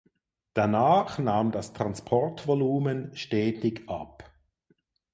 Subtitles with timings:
[0.55, 4.31] Danach nahm das Transportvolumen stetig ab.